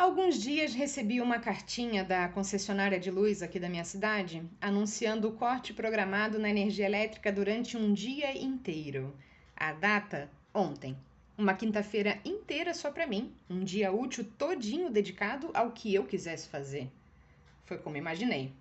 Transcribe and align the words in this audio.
Há 0.00 0.04
alguns 0.04 0.40
dias 0.40 0.72
recebi 0.72 1.20
uma 1.20 1.38
cartinha 1.38 2.02
da 2.02 2.26
concessionária 2.26 2.98
de 2.98 3.10
luz 3.10 3.42
aqui 3.42 3.60
da 3.60 3.68
minha 3.68 3.84
cidade 3.84 4.42
anunciando 4.58 5.28
o 5.28 5.32
corte 5.32 5.74
programado 5.74 6.38
na 6.38 6.48
energia 6.48 6.86
elétrica 6.86 7.30
durante 7.30 7.76
um 7.76 7.92
dia 7.92 8.34
inteiro. 8.34 9.14
A 9.54 9.74
data? 9.74 10.30
Ontem. 10.54 10.96
Uma 11.36 11.52
quinta-feira 11.52 12.18
inteira 12.24 12.72
só 12.72 12.90
para 12.90 13.06
mim, 13.06 13.30
um 13.48 13.62
dia 13.62 13.92
útil 13.92 14.24
todinho 14.38 14.88
dedicado 14.88 15.50
ao 15.52 15.70
que 15.70 15.94
eu 15.94 16.06
quisesse 16.06 16.48
fazer. 16.48 16.90
Foi 17.66 17.76
como 17.76 17.98
imaginei. 17.98 18.54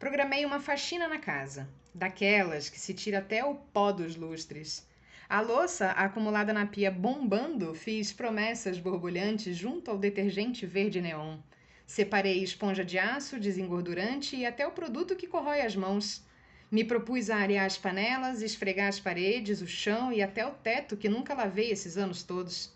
Programei 0.00 0.44
uma 0.44 0.58
faxina 0.58 1.06
na 1.06 1.18
casa, 1.18 1.68
daquelas 1.94 2.68
que 2.68 2.80
se 2.80 2.92
tira 2.92 3.18
até 3.18 3.44
o 3.44 3.54
pó 3.54 3.92
dos 3.92 4.16
lustres. 4.16 4.84
A 5.32 5.40
louça 5.40 5.92
acumulada 5.92 6.52
na 6.52 6.66
pia 6.66 6.90
bombando, 6.90 7.74
fiz 7.74 8.12
promessas 8.12 8.78
borbulhantes 8.78 9.56
junto 9.56 9.90
ao 9.90 9.96
detergente 9.96 10.66
verde 10.66 11.00
neon. 11.00 11.38
Separei 11.86 12.42
esponja 12.44 12.84
de 12.84 12.98
aço, 12.98 13.40
desengordurante 13.40 14.36
e 14.36 14.44
até 14.44 14.66
o 14.66 14.72
produto 14.72 15.16
que 15.16 15.26
corrói 15.26 15.62
as 15.62 15.74
mãos. 15.74 16.22
Me 16.70 16.84
propus 16.84 17.30
a 17.30 17.36
arear 17.36 17.64
as 17.64 17.78
panelas, 17.78 18.42
esfregar 18.42 18.88
as 18.88 19.00
paredes, 19.00 19.62
o 19.62 19.66
chão 19.66 20.12
e 20.12 20.20
até 20.20 20.46
o 20.46 20.50
teto 20.50 20.98
que 20.98 21.08
nunca 21.08 21.32
lavei 21.32 21.70
esses 21.70 21.96
anos 21.96 22.22
todos. 22.22 22.70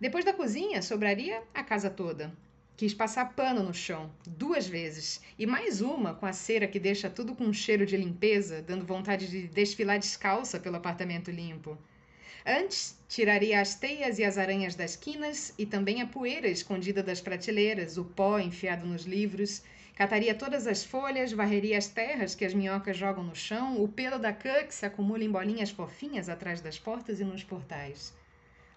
Depois 0.00 0.24
da 0.24 0.32
cozinha, 0.32 0.82
sobraria 0.82 1.40
a 1.54 1.62
casa 1.62 1.88
toda. 1.88 2.32
Quis 2.76 2.92
passar 2.92 3.32
pano 3.34 3.62
no 3.62 3.72
chão, 3.72 4.10
duas 4.26 4.66
vezes, 4.66 5.22
e 5.38 5.46
mais 5.46 5.80
uma 5.80 6.12
com 6.12 6.26
a 6.26 6.32
cera 6.34 6.66
que 6.66 6.78
deixa 6.78 7.08
tudo 7.08 7.34
com 7.34 7.44
um 7.44 7.52
cheiro 7.52 7.86
de 7.86 7.96
limpeza, 7.96 8.60
dando 8.60 8.84
vontade 8.84 9.28
de 9.28 9.48
desfilar 9.48 9.98
descalça 9.98 10.60
pelo 10.60 10.76
apartamento 10.76 11.30
limpo. 11.30 11.78
Antes, 12.44 13.00
tiraria 13.08 13.62
as 13.62 13.76
teias 13.76 14.18
e 14.18 14.24
as 14.24 14.36
aranhas 14.36 14.74
das 14.74 14.94
quinas 14.94 15.54
e 15.56 15.64
também 15.64 16.02
a 16.02 16.06
poeira 16.06 16.48
escondida 16.48 17.02
das 17.02 17.18
prateleiras, 17.18 17.96
o 17.96 18.04
pó 18.04 18.38
enfiado 18.38 18.86
nos 18.86 19.06
livros. 19.06 19.62
Cataria 19.94 20.34
todas 20.34 20.66
as 20.66 20.84
folhas, 20.84 21.32
varreria 21.32 21.78
as 21.78 21.88
terras 21.88 22.34
que 22.34 22.44
as 22.44 22.52
minhocas 22.52 22.94
jogam 22.94 23.24
no 23.24 23.34
chão, 23.34 23.82
o 23.82 23.88
pelo 23.88 24.18
da 24.18 24.34
cã 24.34 24.62
que 24.64 24.74
se 24.74 24.84
acumula 24.84 25.24
em 25.24 25.30
bolinhas 25.30 25.70
fofinhas 25.70 26.28
atrás 26.28 26.60
das 26.60 26.78
portas 26.78 27.20
e 27.20 27.24
nos 27.24 27.42
portais. 27.42 28.12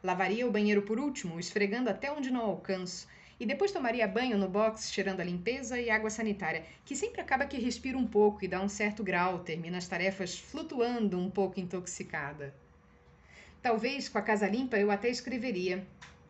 Lavaria 0.02 0.48
o 0.48 0.52
banheiro 0.52 0.84
por 0.84 0.98
último, 0.98 1.38
esfregando 1.38 1.90
até 1.90 2.10
onde 2.10 2.32
não 2.32 2.40
alcanço, 2.40 3.06
e 3.40 3.46
depois 3.46 3.72
tomaria 3.72 4.08
banho 4.08 4.38
no 4.38 4.50
box, 4.50 4.92
cheirando 4.92 5.22
a 5.22 5.24
limpeza 5.24 5.80
e 5.80 5.90
água 5.90 6.10
sanitária, 6.10 6.66
que 6.84 6.96
sempre 6.96 7.22
acaba 7.22 7.46
que 7.46 7.58
respira 7.58 7.98
um 7.98 8.06
pouco 8.06 8.44
e 8.44 8.48
dá 8.48 8.62
um 8.62 8.68
certo 8.68 9.04
grau, 9.04 9.40
termina 9.40 9.78
as 9.78 9.88
tarefas 9.88 10.38
flutuando 10.38 11.18
um 11.18 11.30
pouco 11.30 11.60
intoxicada. 11.60 12.54
Talvez 13.62 14.10
com 14.10 14.18
a 14.18 14.22
casa 14.22 14.48
limpa 14.48 14.78
eu 14.78 14.92
até 14.92 15.10
escreveria 15.10 15.86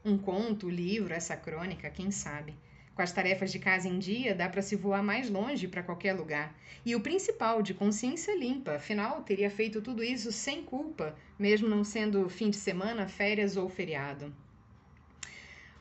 um 0.05 0.17
conto, 0.17 0.69
livro, 0.69 1.13
essa 1.13 1.35
crônica, 1.35 1.89
quem 1.89 2.11
sabe. 2.11 2.55
Com 2.95 3.01
as 3.01 3.11
tarefas 3.11 3.51
de 3.51 3.59
casa 3.59 3.87
em 3.87 3.97
dia, 3.97 4.35
dá 4.35 4.49
para 4.49 4.61
se 4.61 4.75
voar 4.75 5.01
mais 5.01 5.29
longe 5.29 5.67
para 5.67 5.83
qualquer 5.83 6.13
lugar. 6.13 6.53
E 6.85 6.95
o 6.95 7.01
principal, 7.01 7.61
de 7.61 7.73
consciência 7.73 8.37
limpa, 8.37 8.73
afinal, 8.75 9.21
teria 9.23 9.49
feito 9.49 9.81
tudo 9.81 10.03
isso 10.03 10.31
sem 10.31 10.63
culpa, 10.63 11.15
mesmo 11.37 11.67
não 11.67 11.83
sendo 11.83 12.27
fim 12.29 12.49
de 12.49 12.57
semana, 12.57 13.07
férias 13.07 13.55
ou 13.55 13.69
feriado. 13.69 14.33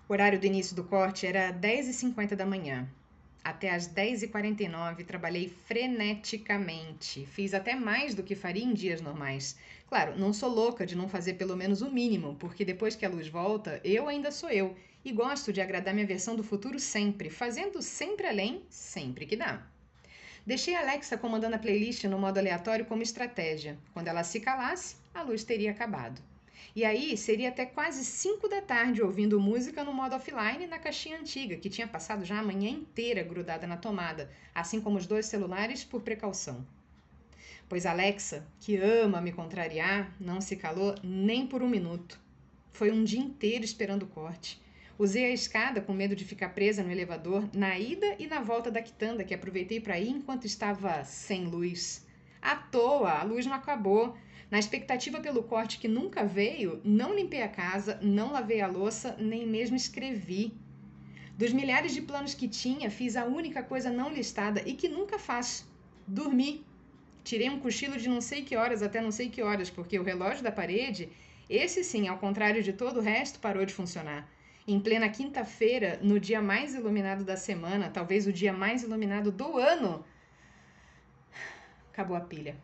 O 0.09 0.15
horário 0.15 0.41
do 0.41 0.47
início 0.47 0.75
do 0.75 0.83
corte 0.83 1.27
era 1.27 1.53
10h50 1.53 2.35
da 2.35 2.47
manhã. 2.47 2.89
Até 3.45 3.69
às 3.69 3.87
10h49 3.87 5.05
trabalhei 5.05 5.51
freneticamente. 5.67 7.27
Fiz 7.27 7.53
até 7.53 7.75
mais 7.75 8.15
do 8.15 8.23
que 8.23 8.35
faria 8.35 8.65
em 8.65 8.73
dias 8.73 9.03
normais. 9.03 9.55
Claro, 9.87 10.19
não 10.19 10.33
sou 10.33 10.49
louca 10.49 10.87
de 10.87 10.97
não 10.97 11.11
fazer 11.11 11.35
pelo 11.35 11.55
menos 11.55 11.83
o 11.83 11.91
mínimo, 11.91 12.37
porque 12.37 12.65
depois 12.65 12.97
que 12.97 13.05
a 13.05 13.09
luz 13.11 13.29
volta, 13.29 13.83
eu 13.85 14.09
ainda 14.09 14.33
sou 14.33 14.49
eu. 14.49 14.75
E 15.05 15.13
gosto 15.13 15.53
de 15.53 15.61
agradar 15.61 15.93
minha 15.93 16.07
versão 16.07 16.35
do 16.35 16.43
futuro 16.43 16.81
sempre, 16.81 17.29
fazendo 17.29 17.83
sempre 17.83 18.27
além, 18.27 18.63
sempre 18.71 19.27
que 19.27 19.37
dá. 19.37 19.63
Deixei 20.47 20.75
a 20.75 20.81
Alexa 20.81 21.19
comandando 21.19 21.57
a 21.57 21.59
playlist 21.59 22.05
no 22.05 22.19
modo 22.19 22.39
aleatório 22.39 22.87
como 22.87 23.03
estratégia. 23.03 23.77
Quando 23.93 24.09
ela 24.09 24.25
se 24.25 24.41
calasse, 24.41 24.97
a 25.13 25.21
luz 25.21 25.45
teria 25.45 25.71
acabado. 25.71 26.19
E 26.75 26.85
aí 26.85 27.17
seria 27.17 27.49
até 27.49 27.67
quase 27.67 28.05
5 28.05 28.49
da 28.49 28.61
tarde 28.61 29.03
ouvindo 29.03 29.41
música 29.41 29.83
no 29.85 29.93
modo 29.93 30.15
offline 30.15 30.67
na 30.67 30.79
caixinha 30.79 31.19
antiga, 31.19 31.57
que 31.57 31.71
tinha 31.71 31.89
passado 31.89 32.25
já 32.25 32.39
a 32.39 32.43
manhã 32.43 32.69
inteira 32.69 33.23
grudada 33.23 33.67
na 33.67 33.77
tomada, 33.77 34.31
assim 34.55 34.81
como 34.81 34.99
os 34.99 35.07
dois 35.07 35.27
celulares 35.27 35.85
por 35.85 36.03
precaução. 36.03 36.67
Pois 37.69 37.85
Alexa, 37.85 38.47
que 38.61 38.77
ama 38.77 39.21
me 39.21 39.33
contrariar, 39.33 40.15
não 40.19 40.41
se 40.41 40.57
calou 40.57 40.95
nem 41.03 41.47
por 41.47 41.63
um 41.63 41.69
minuto. 41.69 42.19
Foi 42.73 42.91
um 42.91 43.05
dia 43.05 43.21
inteiro 43.21 43.65
esperando 43.65 44.05
o 44.05 44.09
corte. 44.09 44.61
Usei 44.99 45.27
a 45.27 45.31
escada 45.31 45.81
com 45.81 45.93
medo 45.93 46.17
de 46.17 46.25
ficar 46.25 46.49
presa 46.49 46.83
no 46.83 46.91
elevador 46.91 47.49
na 47.55 47.79
ida 47.79 48.17
e 48.19 48.27
na 48.27 48.41
volta 48.41 48.71
da 48.71 48.83
quitanda 48.83 49.23
que 49.23 49.35
aproveitei 49.35 49.81
para 49.81 49.99
ir 49.99 50.09
enquanto 50.09 50.45
estava 50.45 51.05
sem 51.05 51.45
luz. 51.45 52.05
À 52.41 52.57
toa, 52.57 53.13
a 53.13 53.23
luz 53.23 53.47
não 53.47 53.55
acabou. 53.55 54.17
Na 54.51 54.59
expectativa 54.59 55.21
pelo 55.21 55.43
corte 55.43 55.79
que 55.79 55.87
nunca 55.87 56.25
veio, 56.25 56.81
não 56.83 57.15
limpei 57.15 57.43
a 57.43 57.49
casa, 57.49 57.99
não 58.01 58.33
lavei 58.33 58.63
a 58.63 58.67
louça, 58.67 59.15
nem 59.19 59.47
mesmo 59.47 59.77
escrevi. 59.77 60.55
Dos 61.37 61.53
milhares 61.53 61.93
de 61.93 62.01
planos 62.01 62.35
que 62.35 62.49
tinha, 62.49 62.91
fiz 62.91 63.15
a 63.15 63.27
única 63.27 63.63
coisa 63.63 63.91
não 63.91 64.11
listada 64.11 64.63
e 64.67 64.73
que 64.73 64.89
nunca 64.89 65.19
faço: 65.19 65.69
dormi. 66.07 66.65
Tirei 67.23 67.51
um 67.51 67.61
cochilo 67.61 67.99
de 67.99 68.09
não 68.09 68.23
sei 68.23 68.43
que 68.43 68.57
horas 68.57 68.83
até 68.83 69.03
não 69.03 69.13
sei 69.13 69.29
que 69.29 69.43
horas, 69.43 69.69
porque 69.69 69.99
o 69.99 70.03
relógio 70.03 70.43
da 70.43 70.51
parede, 70.51 71.11
esse 71.49 71.85
sim, 71.85 72.09
ao 72.09 72.17
contrário 72.17 72.63
de 72.63 72.73
todo 72.73 73.01
o 73.01 73.03
resto, 73.03 73.39
parou 73.39 73.67
de 73.67 73.75
funcionar. 73.75 74.27
Em 74.67 74.81
plena 74.81 75.11
quinta-feira, 75.11 75.99
no 76.03 76.19
dia 76.19 76.41
mais 76.41 76.75
iluminado 76.75 77.23
da 77.23 77.37
semana, 77.37 77.91
talvez 77.91 78.27
o 78.27 78.33
dia 78.33 78.53
mais 78.53 78.83
iluminado 78.83 79.31
do 79.31 79.59
ano, 79.59 80.03
acabou 81.93 82.17
a 82.17 82.21
pilha. 82.21 82.57